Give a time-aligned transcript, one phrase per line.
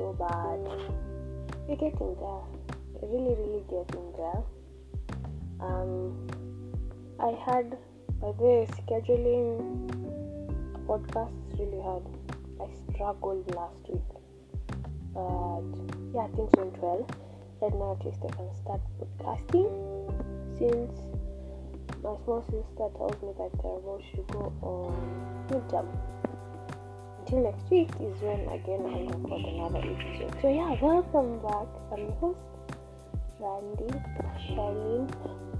[0.00, 0.60] so bad.
[1.68, 2.44] We're getting there.
[2.94, 4.42] We're really, really getting there.
[5.60, 6.26] Um,
[7.20, 7.76] I had
[8.20, 9.88] by the way, scheduling
[10.90, 12.02] is really hard.
[12.60, 14.02] I struggled last week,
[15.14, 15.62] but
[16.14, 17.06] yeah, things went well.
[17.62, 19.70] And now at least I can start podcasting
[20.58, 20.92] since
[22.02, 26.19] my small sister told me that they're about to go on midterm.
[27.30, 30.34] Until next week is when again I'll record another episode.
[30.42, 31.70] So yeah, welcome back.
[31.92, 32.40] I'm your host,
[33.38, 33.86] Randy
[34.50, 35.06] Charlene.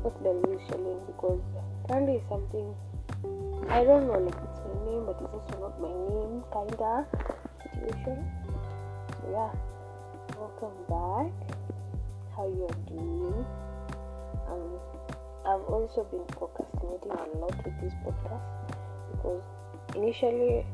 [0.02, 0.98] What's the news, Charlene?
[1.06, 1.38] Because
[1.88, 2.74] Randy is something
[3.70, 7.06] I don't know, like it's my name, but it's also not my name, kinda
[7.62, 8.18] situation.
[9.14, 9.54] So yeah,
[10.34, 11.30] welcome back.
[12.34, 13.46] How you are doing?
[14.50, 14.74] Um,
[15.46, 18.42] I've also been procrastinating a lot with this podcast
[19.12, 19.42] because
[19.94, 20.66] initially,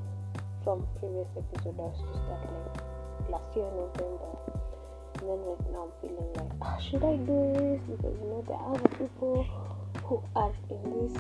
[0.66, 4.34] from previous episode, I was to start like last year November,
[5.14, 7.78] and then right now I'm feeling like, ah, should I do this?
[7.86, 9.46] Because you know there are other people
[10.02, 11.14] who are in this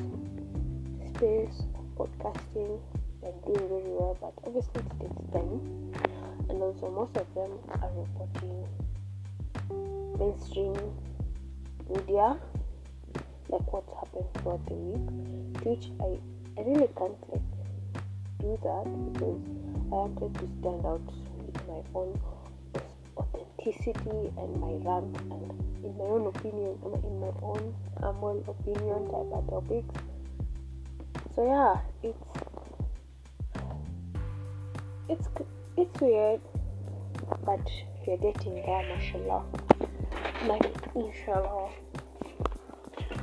[1.14, 2.82] space of podcasting
[3.22, 5.62] and doing very well, but obviously it takes time,
[6.50, 8.66] and also most of them are reporting
[10.18, 10.74] mainstream
[11.88, 12.34] media
[13.48, 15.06] like what's happened throughout the week
[15.62, 16.18] which I,
[16.58, 17.55] I really can't like
[18.46, 19.40] do that because
[19.90, 21.02] I wanted to stand out
[21.36, 22.20] with my own
[23.16, 25.50] authenticity and my rant and
[25.84, 29.94] in my own opinion in my own humble opinion type of topics.
[31.34, 32.24] So yeah it's
[35.08, 35.28] it's
[35.76, 36.40] it's weird
[37.44, 37.66] but
[38.06, 39.42] we're getting there mashallah.
[40.46, 41.70] Like inshallah.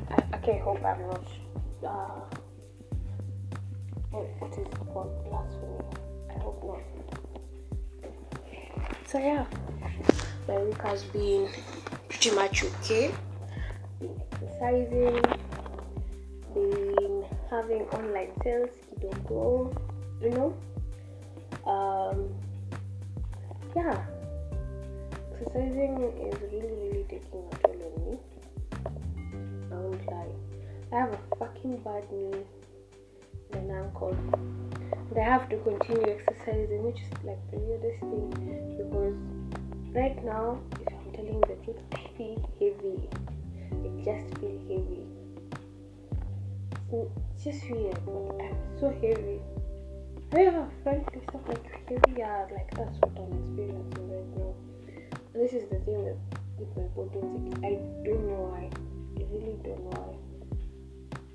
[0.09, 1.27] I, okay hope i'm not
[1.87, 2.42] uh
[4.13, 5.79] what is it called blasphemy.
[6.29, 6.81] I hope not.
[9.07, 9.45] So yeah.
[10.47, 11.49] My week has been
[12.09, 13.13] pretty much okay.
[13.99, 15.21] Been exercising.
[16.53, 19.73] Been having online sales kidogo
[20.21, 20.53] you know.
[21.65, 22.29] Um
[23.75, 24.05] yeah.
[25.33, 28.17] Exercising is really really taking a toll on me.
[29.71, 30.27] I won't lie.
[30.91, 32.45] I have a fucking bad knee
[33.73, 38.29] and i have to continue exercising which is like the weirdest thing
[38.77, 39.17] because
[39.95, 43.09] right now if i'm telling the truth i feel heavy.
[43.71, 45.07] I just feel heavy.
[46.91, 49.41] It's just weird but i'm so heavy.
[50.33, 54.53] Have friend who stuff like heavy yeah like that's what i'm experiencing right now.
[55.33, 56.17] This is the thing with,
[56.59, 57.19] with my body
[57.63, 57.71] i
[58.05, 58.69] don't know why.
[59.17, 60.22] I really don't know why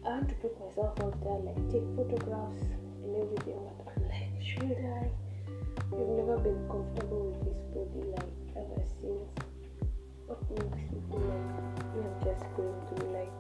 [0.09, 2.63] i want to put myself out there like take photographs
[3.05, 5.11] and everything but i'm like should i?
[5.93, 9.29] I've never been comfortable with this body like ever since.
[10.27, 11.49] What makes me feel like
[11.97, 13.33] i'm just going through like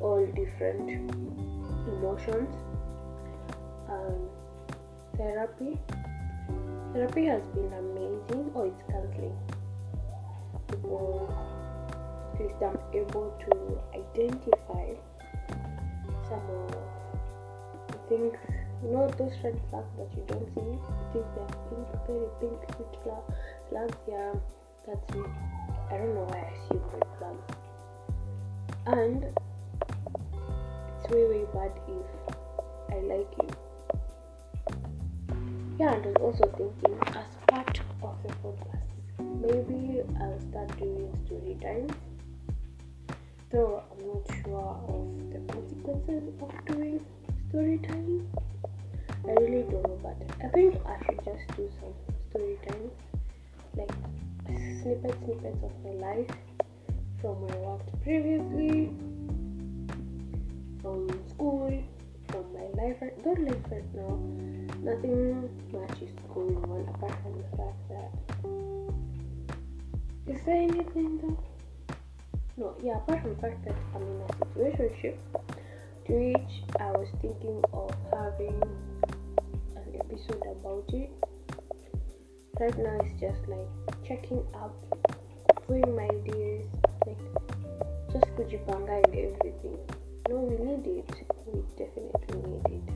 [0.00, 0.88] all different
[1.88, 2.54] emotions?
[3.88, 4.28] Um
[5.16, 5.78] therapy.
[6.92, 8.52] Therapy has been amazing.
[8.54, 9.36] Oh it's counseling.
[10.68, 11.30] Because
[12.34, 14.94] at least i'm able to identify
[16.30, 16.80] some of
[18.08, 18.34] things
[18.82, 20.60] know those red flags that you don't see.
[20.60, 20.78] You
[21.12, 23.24] think they're pink very pink sweet flag
[23.68, 24.32] flags yeah
[24.86, 25.22] that's me
[25.90, 27.46] i don't know why i see red flags
[28.86, 29.24] and
[30.98, 32.08] it's way way bad if
[32.90, 33.48] i like you.
[35.78, 38.90] Yeah and I was also thinking as part of the podcast
[39.40, 41.92] maybe I'll start doing story times
[43.50, 47.04] though I'm not sure of the consequences of doing
[47.48, 48.28] story time
[49.26, 51.94] I really don't know but I think I should just do some
[52.30, 52.92] story times
[53.76, 53.90] like
[54.82, 56.30] snippet snippets of my life
[57.20, 58.90] from I worked previously
[60.80, 61.82] from school
[62.28, 64.18] from my life right, not life right now.
[64.82, 68.10] Nothing much is going on apart from the fact that
[70.32, 71.49] is there anything though?
[72.60, 75.16] No, yeah, apart from the fact that I'm in a situationship
[76.04, 78.60] to which I was thinking of having
[79.76, 81.08] an episode about it.
[82.60, 83.64] Right now it's just like
[84.06, 84.76] checking up,
[85.68, 86.66] doing my ideas,
[87.06, 87.16] like
[88.12, 89.78] just kujipanga and everything.
[90.28, 91.10] No, we need it.
[91.46, 92.94] We definitely need it.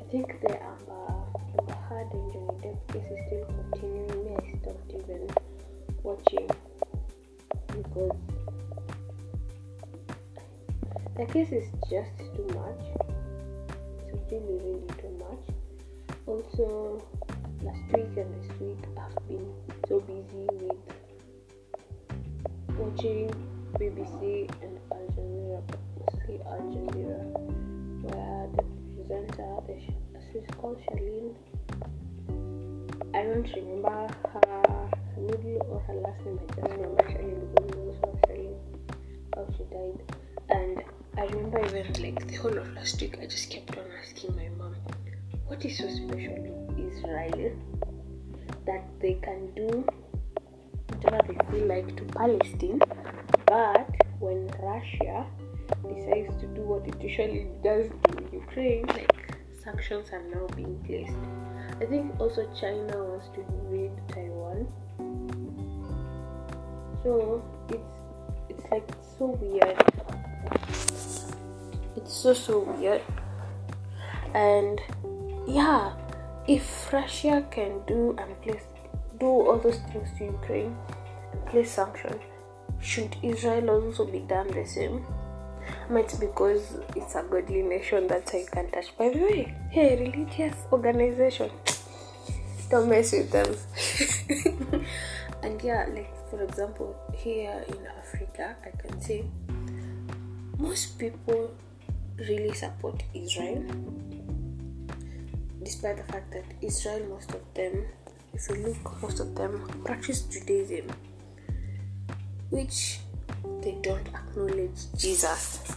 [0.00, 1.12] I think the Amber,
[1.58, 3.59] Amber uh, Heard and Johnny Depp case is still
[11.32, 12.82] case is just too much.
[14.08, 15.44] It's really, really too much.
[16.26, 17.00] Also,
[17.62, 19.46] last week and this week I've been
[19.88, 20.76] so busy with
[22.76, 23.30] watching
[23.78, 25.62] BBC and Al Jazeera,
[26.00, 27.22] mostly Al Jazeera,
[28.02, 28.62] where the
[28.96, 29.52] presenter,
[30.32, 31.34] she's called Charlene.
[33.14, 36.40] I don't remember her middle or her last name.
[36.40, 36.99] I just remember
[41.30, 44.74] remember even like the whole of last week, I just kept on asking my mom,
[45.46, 46.36] what is so special
[46.68, 47.52] with Israel
[48.66, 49.84] that they can do
[50.88, 52.80] whatever they feel like to Palestine,
[53.46, 53.88] but
[54.18, 55.26] when Russia
[55.88, 61.16] decides to do what it usually does to Ukraine, like sanctions are now being placed.
[61.80, 64.66] I think also China wants to invade Taiwan.
[67.02, 67.96] So it's
[68.50, 68.88] it's like
[69.18, 69.78] so weird.
[72.02, 73.02] It's so so weird.
[74.34, 74.80] And
[75.46, 75.92] yeah,
[76.46, 78.62] if Russia can do and place
[79.18, 80.76] do all those things to Ukraine
[81.32, 82.22] and place sanctions,
[82.80, 85.04] should Israel also be done the same?
[85.90, 88.96] Might because it's a godly nation that I can touch.
[88.96, 91.50] By the way, hey, religious organization,
[92.70, 93.54] don't mess with them.
[95.42, 99.24] and yeah, like for example, here in Africa, I can say
[100.58, 101.50] most people
[102.28, 103.64] really support Israel,
[105.62, 107.86] despite the fact that Israel, most of them,
[108.34, 110.86] if you look, most of them practice Judaism,
[112.50, 113.00] which
[113.62, 115.76] they don't acknowledge Jesus.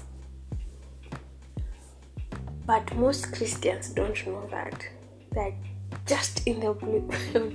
[2.65, 4.87] But most Christians don't know that.
[5.31, 5.53] They're
[6.05, 6.73] just in the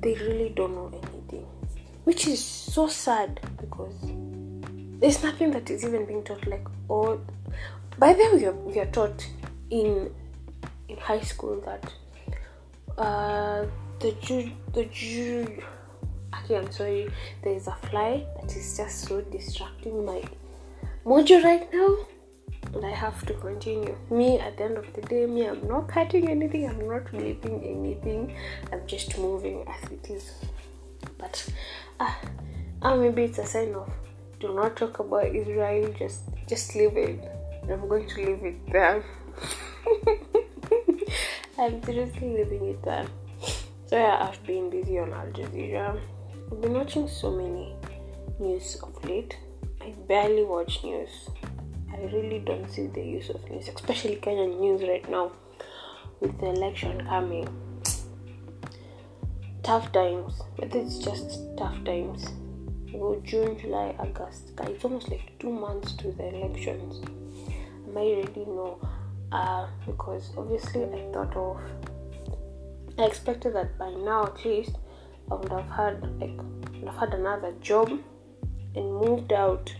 [0.00, 1.46] they really don't know anything.
[2.04, 3.94] Which is so sad because
[5.00, 7.20] there's nothing that is even being taught like oh
[7.98, 9.26] by the way we are, taught
[9.70, 10.12] in
[10.88, 11.92] in high school that
[12.98, 13.66] uh
[14.00, 15.62] the Jew the Jew
[16.38, 17.10] okay I'm sorry
[17.42, 20.22] there is a fly that is just so distracting my
[21.04, 21.96] mojo right now
[22.74, 23.96] and I have to continue.
[24.10, 27.62] Me at the end of the day, me I'm not cutting anything, I'm not leaving
[27.64, 28.34] anything,
[28.72, 30.32] I'm just moving as it is.
[31.18, 31.48] But
[32.00, 32.18] ah,
[32.82, 33.90] uh, maybe it's a sign of
[34.40, 37.33] do not talk about Israel, just just leave it.
[37.70, 39.04] I'm going to leave it there.
[41.58, 43.06] I'm seriously leaving it there.
[43.86, 46.00] So yeah, I've been busy on Al Jazeera.
[46.50, 47.74] I've been watching so many
[48.38, 49.38] news of late.
[49.80, 51.30] I barely watch news.
[51.92, 55.32] I really don't see the use of news, especially Kenyan news right now
[56.20, 57.48] with the election coming.
[59.62, 62.26] Tough times, but it's just tough times.
[62.92, 64.52] Go June, July, August.
[64.60, 67.00] It's almost like two months to the elections.
[67.96, 68.78] I already know
[69.32, 71.60] uh, because obviously I thought of,
[72.98, 74.76] I expected that by now at least
[75.30, 76.36] I would have had like
[76.84, 77.90] would have had another job
[78.74, 79.74] and moved out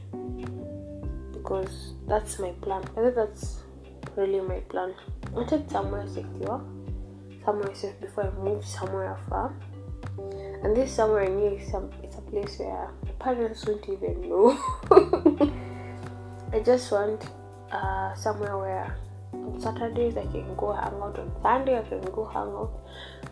[1.32, 2.82] because that's my plan.
[2.96, 3.62] I think that's
[4.17, 4.94] really my plan.
[5.26, 6.64] I wanted somewhere secure,
[7.44, 9.55] somewhere safe before I move somewhere far.
[10.62, 14.29] And this somewhere I knew is some it's a place where my parents won't even
[14.29, 14.58] know.
[16.53, 17.29] I just want
[17.74, 18.96] uh, somewhere where
[19.32, 22.70] on Saturdays I can go hang out, on Sunday I can go hang out.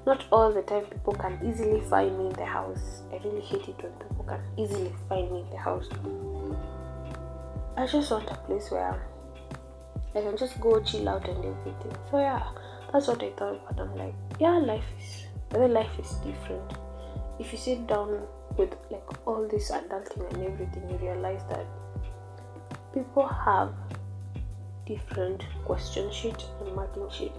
[0.04, 3.02] Not all the time people can easily find me in the house.
[3.12, 5.88] I really hate it when people can easily find me in the house.
[7.76, 9.00] I just want a place where
[10.14, 11.96] I can just go chill out and everything.
[12.10, 12.42] So yeah,
[12.92, 13.60] that's what I thought.
[13.68, 16.72] But I'm like, yeah, life is, the life is different.
[17.38, 21.64] If you sit down with like all this adulting and everything, you realize that
[22.92, 23.72] people have
[24.86, 27.32] different question sheet and marking sheet.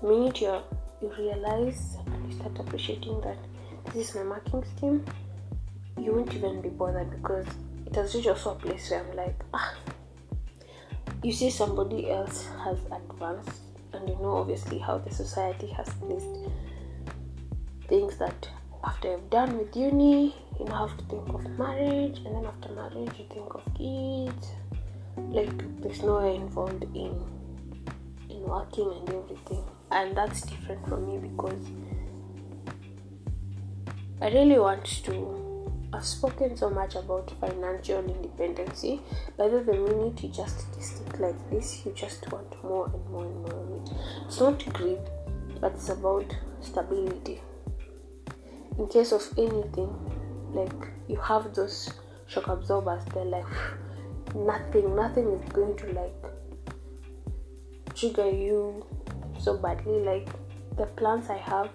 [0.00, 0.60] The minute you
[1.00, 3.38] you realize and you start appreciating that
[3.94, 5.04] this is my marking scheme,
[5.98, 7.46] you won't even be bothered because
[7.86, 9.74] it has reached also a place where I'm like, ah,
[11.22, 13.60] you see somebody else has advanced,
[13.92, 16.26] and you know obviously how the society has placed
[17.88, 18.48] things that
[18.84, 22.68] after you've done with uni, you now have to think of marriage, and then after
[22.70, 24.52] marriage, you think of kids.
[25.30, 27.14] Like there's no way involved in
[28.28, 31.64] in working and everything, and that's different for me because
[34.20, 35.48] I really want to
[35.92, 39.00] I've spoken so much about financial independency,
[39.38, 43.42] but the minute you just stick like this, you just want more and more and
[43.42, 43.94] more of it.
[44.26, 44.98] It's not greed,
[45.60, 47.40] but it's about stability.
[48.78, 49.88] In case of anything,
[50.52, 51.90] like you have those
[52.26, 53.46] shock absorbers, they're like
[54.34, 56.14] nothing, nothing is going to like
[57.94, 58.86] trigger you
[59.38, 60.00] so badly.
[60.00, 60.28] Like
[60.76, 61.70] the plans I have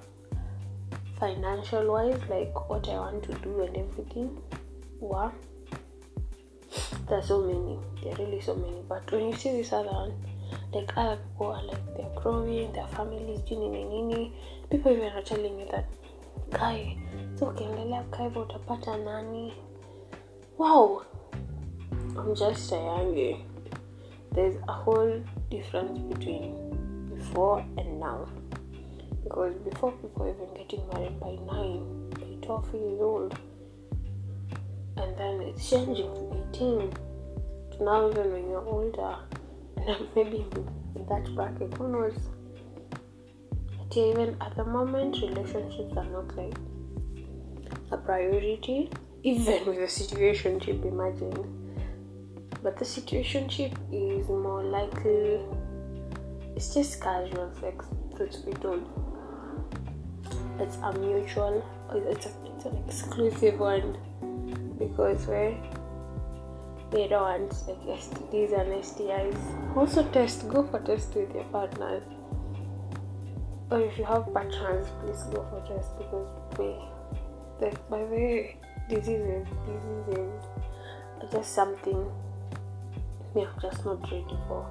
[1.19, 4.41] financial wise, like what I want to do and everything.
[4.99, 5.31] Wow.
[7.09, 7.79] There's so many.
[8.01, 8.81] There are really so many.
[8.87, 10.13] But when you see this other one,
[10.73, 14.33] like other people are like they're growing, their families doing nini.
[14.69, 15.85] People even are telling you that
[16.51, 16.97] kai
[17.35, 19.53] so ukiendelea kai utapata nani.
[20.57, 21.05] Wow.
[22.17, 23.37] I'm just saying eh,
[24.33, 28.27] there's a whole difference between before and now.
[29.23, 33.37] Because before people even getting married by nine, by twelve years old,
[34.97, 36.93] and then it's changing to eighteen
[37.79, 39.15] now even when you're older,
[39.87, 40.45] and maybe
[40.95, 42.15] in that bracket, who knows?
[42.89, 46.53] But yeah, even at the moment, relationships are not like
[47.91, 48.89] a priority,
[49.23, 50.85] even with the situation situationship.
[50.85, 51.62] Imagine
[52.63, 55.39] but the situationship is more likely
[56.55, 58.83] it's just casual sex truth be told
[60.59, 63.97] it's a mutual it's, a, it's an exclusive one
[64.79, 65.27] because
[66.91, 72.03] they don't want like STDs and STIs also test go for test with your partners
[73.71, 76.27] or if you have partners please go for test because
[76.57, 76.75] we
[77.59, 78.57] like by the way
[78.89, 80.43] diseases diseases
[81.19, 82.11] are just something
[83.35, 84.65] me I'm just not ready for.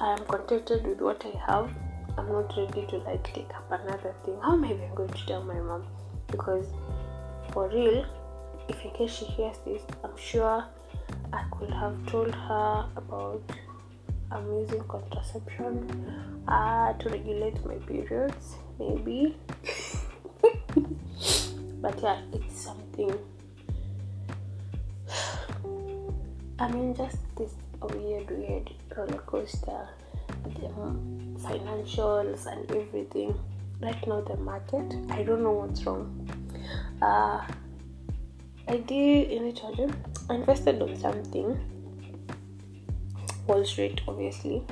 [0.00, 1.70] I am contented with what I have.
[2.16, 4.38] I'm not ready to like take up another thing.
[4.42, 5.86] How am I even going to tell my mom?
[6.28, 6.66] Because
[7.52, 8.06] for real,
[8.68, 10.64] if in case she hears this, I'm sure
[11.32, 13.42] I could have told her about
[14.32, 15.90] I'm using contraception
[16.46, 19.36] uh, to regulate my periods, maybe.
[21.80, 23.18] but yeah, it's something
[26.60, 29.88] I mean, just this weird, weird roller coaster,
[30.44, 30.68] the
[31.40, 33.34] financials and everything.
[33.80, 36.28] Right now, the market, I don't know what's wrong.
[37.00, 37.40] Uh,
[38.68, 39.62] I did in it,
[40.28, 41.58] I invested on something.
[43.46, 44.62] Wall Street, obviously.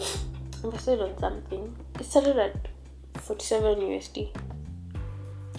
[0.64, 1.76] Invested on something.
[2.00, 2.56] It started at
[3.22, 4.36] 47 USD.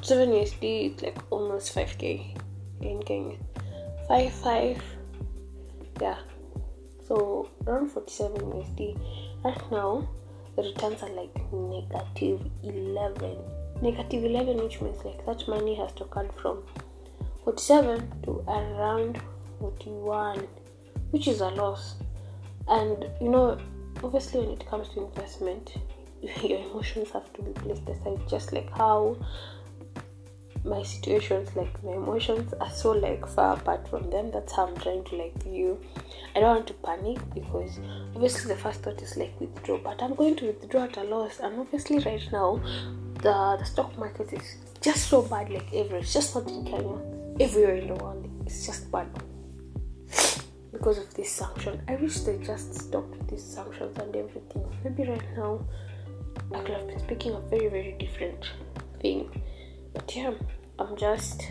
[0.02, 2.38] 7 USD, it's like almost 5k
[2.82, 3.38] in Kenya.
[4.10, 4.97] 5 5
[6.02, 6.18] yeah.
[7.08, 9.00] So around 47 usd
[9.44, 10.08] right now
[10.56, 13.38] the returns are like negative 11
[13.82, 16.64] negative 11 which means like that money has to cut from
[17.44, 19.22] 47 to around
[19.60, 20.48] 41
[21.12, 21.96] which is a loss.
[22.68, 23.58] And you know
[24.04, 25.76] obviously when it comes to investment
[26.44, 29.16] your emotions have to be placed aside just like how
[30.68, 34.32] my situations like my emotions are so like far apart from them.
[34.32, 35.80] That's how i'm trying to like view.
[36.36, 37.80] I don't want to panic because
[38.14, 39.78] obviously the first thought is like withdraw.
[39.78, 41.40] But i'm going to withdraw at a loss.
[41.40, 42.62] And obviously right now
[43.22, 46.02] the the stock market is just so bad like everywhere.
[46.02, 46.98] It's just not in kenya.
[47.40, 49.08] Everywhere in the world it's just bad
[50.72, 51.82] because of this sanction.
[51.88, 54.66] I wish they just stopped these sanctions and everything.
[54.84, 55.66] Maybe right now
[56.54, 58.52] i could have been speaking a very very different
[59.02, 59.44] thing.
[59.94, 60.34] But yeah
[60.80, 61.50] i'm just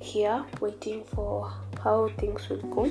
[0.00, 1.50] here waiting for
[1.82, 2.86] how things will go.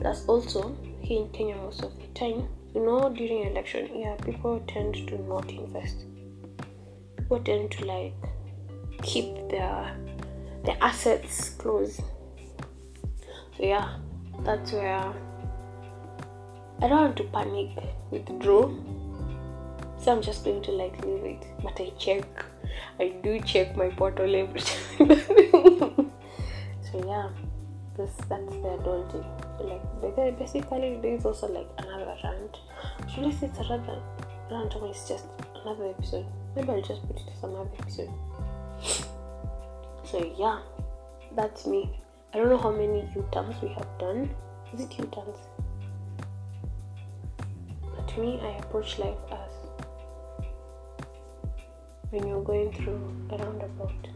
[0.00, 2.48] That's also here in kenya most of the time.
[2.74, 6.04] You know during election yeah people tend to not invest.
[7.16, 8.14] People tend to like
[9.02, 9.96] keep their
[10.64, 11.96] their assets close.
[13.56, 13.96] So yeah
[14.44, 15.12] that's where
[16.82, 17.68] i don't want to panic
[18.10, 18.70] withdraw
[20.00, 22.44] so i'm just going to like leave it but i check
[22.98, 26.12] I do check my portal every time.
[26.82, 27.28] so yeah,
[27.96, 29.26] this that's the adulting.
[29.60, 32.58] Like basically there is also like another rant.
[33.12, 33.98] Should I say it's another
[34.50, 35.26] rant or it's just
[35.62, 36.26] another episode?
[36.56, 38.10] Maybe I'll just put it as another episode.
[40.04, 40.60] So yeah,
[41.34, 41.90] that's me.
[42.34, 44.30] I don't know how many U-turns we have done.
[44.72, 45.38] Is it U-turns?
[47.96, 49.59] But to me, I approach life as
[52.10, 53.00] when you're going through
[53.30, 54.08] a roundabout.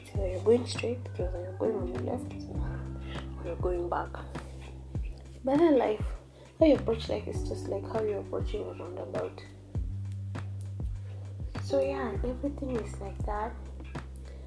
[0.00, 2.32] It's either you're going straight, it's either you're going on the left,
[3.38, 4.08] or you're going back.
[5.44, 6.04] But in life,
[6.58, 9.40] how you approach life is just like how you're approaching a roundabout.
[11.62, 13.52] So yeah, everything is like that.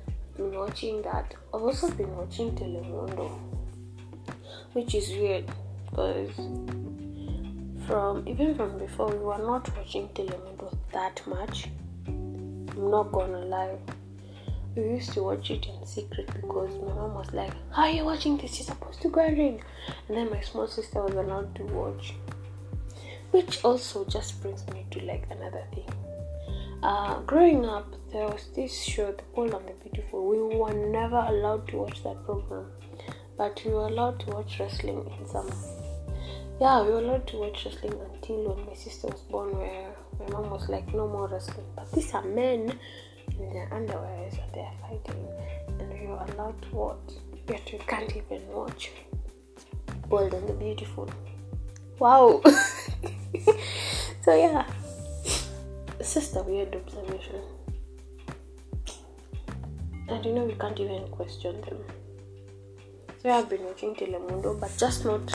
[0.08, 1.36] I've been watching that.
[1.54, 3.39] I've also been watching Telemundo,
[4.74, 5.46] which is weird
[5.89, 6.32] because
[7.88, 11.70] from even from before we were not watching Telemundo that much
[12.79, 13.77] I'm not gonna lie.
[14.74, 18.05] We used to watch it in secret because my mom was like, How are you
[18.05, 18.57] watching this?
[18.57, 19.59] You're supposed to go and read.
[20.07, 22.13] And then my small sister was allowed to watch.
[23.31, 25.89] which also just brings me to like another thing.
[26.81, 30.25] Uh, growing up, there was this show, The Bold and the Beautiful.
[30.25, 32.71] We were never allowed to watch that program,
[33.38, 35.53] but we were allowed to watch wrestling in summer.
[36.62, 40.28] Yeah, we were allowed to watch wrestling until when my sister was born, where my
[40.30, 41.66] mom was like, no more wrestling.
[41.76, 42.78] But these are men
[43.40, 45.28] in their underwear and they're fighting,
[45.80, 47.14] and were allowed to watch.
[47.48, 48.92] Yet we can't even watch
[50.08, 51.10] Bold and the Beautiful.
[52.00, 52.42] Wow.
[54.24, 54.66] so yeah,
[56.00, 57.42] it's just a weird observation.
[60.08, 61.84] And you know we can't even question them.
[63.22, 65.26] So I've been watching Telemundo, but just not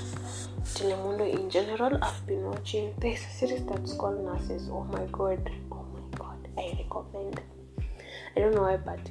[0.65, 1.99] Telemundo in general.
[2.03, 4.71] I've been watching a series that's called Nurses.
[4.73, 7.43] Oh my god, oh my god, I recommend.
[8.35, 9.11] I don't know why, but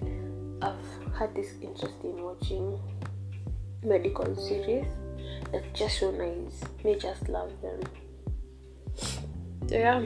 [0.68, 2.80] I've had this interest in watching
[3.84, 4.88] medical series.
[5.53, 6.63] It's just so nice.
[6.84, 7.80] Me just love them.
[8.96, 10.01] So yeah.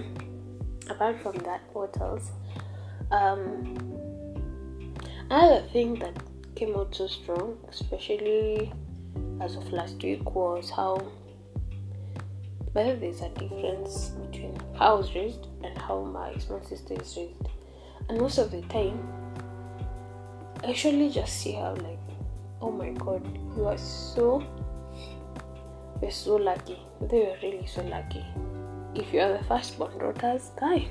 [0.90, 2.32] Apart from that, what else?
[3.12, 3.78] Um,
[5.30, 6.18] another thing that
[6.58, 8.74] came out so strong, especially
[9.40, 10.96] as of last week, was how
[12.74, 17.16] whether there's a difference between how I was raised and how my small sister is
[17.16, 17.48] raised.
[18.10, 19.08] And most of the time,
[20.64, 22.00] I actually just see how like,
[22.60, 23.24] oh my god,
[23.56, 24.44] you are so
[26.02, 26.80] you're so lucky.
[27.02, 28.26] They were really so lucky.
[28.96, 30.88] If you are the firstborn daughters, guy.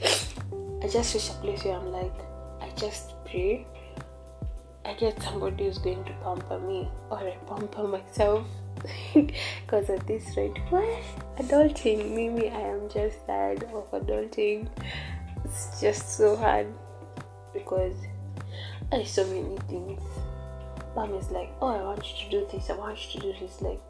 [0.80, 2.14] I just reach a place where I'm like,
[2.60, 3.66] I just pray.
[4.88, 8.46] I get somebody who's going to pamper me, or I pamper myself.
[9.14, 11.02] Because at this rate, what
[11.36, 12.14] adulting?
[12.14, 14.68] Mimi, I am just tired of adulting.
[15.44, 16.66] It's just so hard
[17.52, 17.96] because
[18.90, 20.00] I so many things
[20.98, 23.38] mom is like, Oh, I want you to do this, I want you to do
[23.40, 23.60] this.
[23.62, 23.80] Like,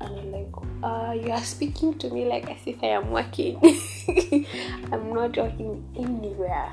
[0.00, 0.52] and I'm like,
[0.82, 3.58] uh, You are speaking to me like as if I am working.
[4.92, 6.72] I'm not working anywhere.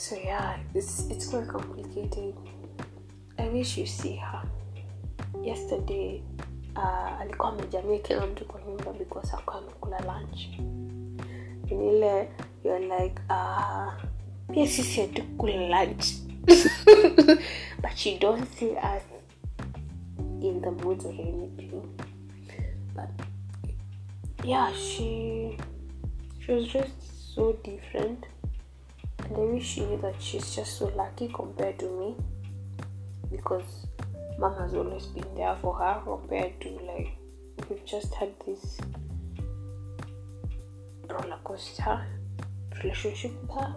[0.00, 2.34] So, yeah, it's, it's quite complicated.
[3.38, 4.42] I wish you see her.
[5.44, 6.22] Yesterday,
[6.76, 10.40] uh, alikuwa amejamia kila mtu kwa nyumba because akuwa amekula lunch
[11.70, 12.28] ile
[12.64, 13.92] you're like uh,
[14.52, 16.04] pia sisi hatukula lunch
[17.82, 19.02] but you don't see us
[20.42, 21.82] in the mood or anything.
[22.94, 23.26] But
[24.44, 25.56] yeah, she
[26.40, 28.24] she was just so different,
[29.40, 32.16] and I wish she that she's just so lucky compared to me
[33.30, 33.86] because
[34.38, 37.16] mom has always been there for her compared to like
[37.68, 38.78] we've just had this
[41.08, 42.06] roller coaster
[42.82, 43.74] relationship with her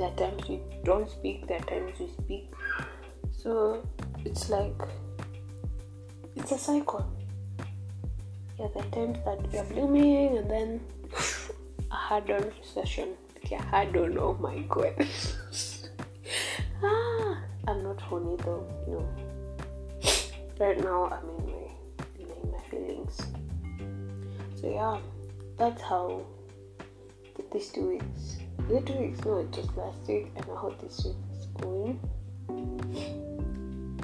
[0.00, 2.54] there are times we don't speak, there are times we speak.
[3.30, 3.86] So
[4.24, 4.80] it's like
[6.34, 7.04] it's a cycle.
[8.58, 10.80] Yeah, there are times that we are blooming and then
[11.90, 13.10] a hard on recession.
[13.58, 14.94] Hard on oh my god.
[16.82, 19.08] ah I'm not funny though, no.
[20.58, 23.20] Right now I'm in my in my feelings.
[24.56, 24.98] So yeah,
[25.56, 26.22] that's how
[27.52, 28.36] these two weeks
[28.68, 31.98] the two weeks no was last week and I hope this week is going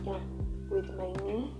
[0.05, 0.19] yeah
[0.69, 1.53] with my knee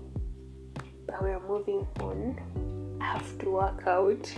[1.05, 4.33] but we are moving on I have to work out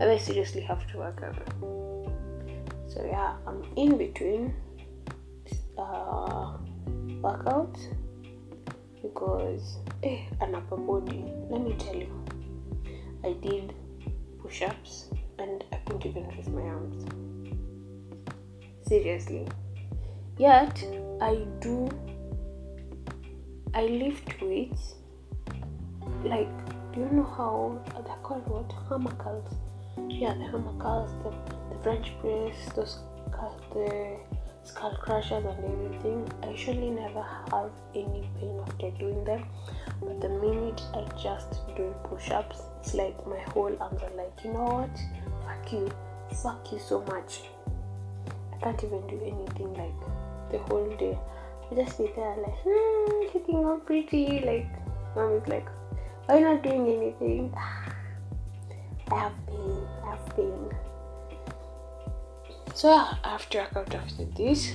[0.00, 1.87] I seriously have to work out
[2.88, 4.54] so yeah I'm in between
[5.76, 6.56] uh
[7.22, 7.80] workouts
[9.02, 12.12] because eh, an upper body let me tell you.
[13.24, 13.74] I did
[14.40, 17.04] push-ups and I couldn't even raise my arms.
[18.86, 19.46] Seriously.
[20.38, 20.84] Yet
[21.20, 21.88] i do
[23.74, 24.94] i lift weights.
[26.24, 26.48] Like
[26.92, 28.72] do you know how they're called what?
[28.88, 29.54] Hammer curls
[30.08, 32.98] yeah the hammer curls the, the french press those
[33.72, 34.16] the
[34.64, 39.44] skull crushers and everything i usually never have any pain after doing them
[40.00, 44.52] but the minute i just do push-ups it's like my whole arms are like you
[44.52, 44.96] know what
[45.44, 45.90] fuck you
[46.42, 47.42] fuck you so much
[48.58, 49.94] I can't even do anything like
[50.50, 51.16] the whole day.
[51.70, 54.40] I just sit there like, hmm, looking all pretty.
[54.40, 54.66] Like,
[55.14, 55.68] mom is like,
[56.26, 57.54] why not doing anything?
[59.12, 59.86] I have pain.
[60.04, 60.70] I have pain.
[62.78, 62.90] So
[63.24, 64.72] after I cut after this,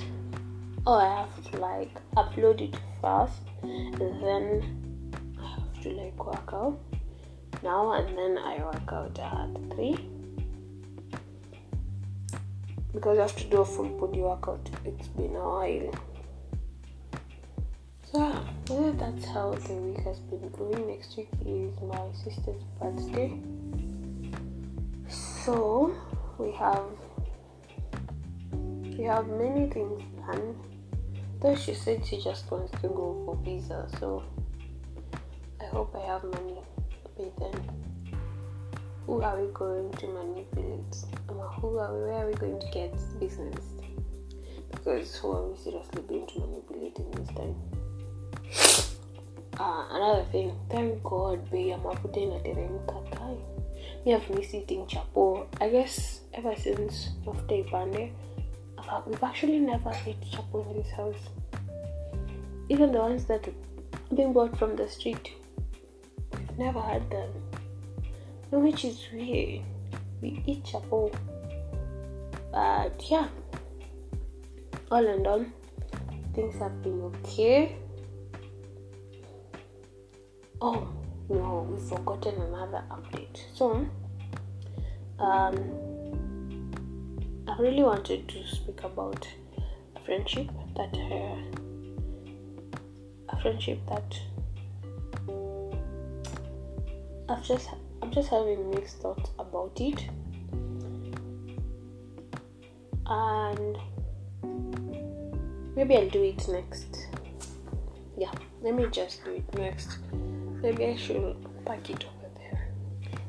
[0.86, 6.50] oh, I have to like upload it fast, and then I have to like work
[6.52, 6.78] out
[7.62, 9.96] now, and then I work out at three
[12.92, 14.68] because I have to do a full body workout.
[14.84, 15.94] It's been a while.
[18.12, 20.88] yeah, that's how the week has been going.
[20.88, 23.32] Next week is my sister's birthday.
[25.08, 25.96] So
[26.36, 26.84] we have
[28.96, 30.56] we have many things planned.
[31.40, 34.22] Though she said she just wants to go for visa, so
[35.60, 36.58] I hope I have money
[37.18, 37.70] by then.
[39.06, 40.96] Who are we going to manipulate?
[41.60, 43.60] Who are we, where are we going to get business?
[44.70, 47.56] Because who are we seriously going to manipulate in this time?
[49.58, 53.36] Uh, another thing, thank God bei ya mafuta inateremka kai.
[54.06, 55.46] Me have missed eating chapo.
[55.60, 58.12] I guess ever since mafuta ipande,
[59.06, 61.28] we've actually never ate chapo in this house.
[62.68, 63.48] Even the ones that
[64.14, 65.32] being bought from the street,
[66.32, 67.30] we've never had them.
[68.50, 69.62] Which is weird.
[70.22, 71.12] We eat chapo,
[72.52, 73.28] but yeah,
[74.90, 75.44] all in all,
[76.34, 77.76] things have been okay.
[80.62, 80.88] Oh
[81.28, 83.42] no, we've forgotten another update.
[83.54, 83.86] So,
[85.18, 85.93] um,
[87.56, 89.28] I really wanted to speak about
[90.04, 91.36] friendship that uh,
[93.28, 94.20] a friendship that
[97.28, 97.68] I've just
[98.02, 100.04] I'm just having mixed thoughts about it,
[103.06, 103.78] and
[105.76, 107.06] maybe I'll do it next.
[108.18, 109.98] Yeah, let me just do it next.
[110.60, 112.68] Maybe I should pack it over there.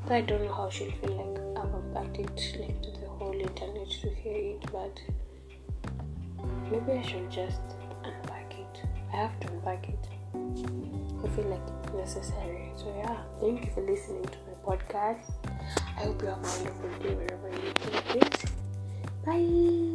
[0.10, 3.05] I don't know how she'll feel like I've unpacked it like to the
[3.56, 5.00] internet to hear it, but
[6.70, 7.62] maybe I should just
[8.04, 8.84] unpack it.
[9.14, 10.08] I have to unpack it.
[11.24, 12.72] I feel like it's necessary.
[12.76, 15.32] So yeah, thank you for listening to my podcast.
[15.98, 18.46] I hope you have a wonderful day wherever you take it.
[19.26, 19.95] Bye.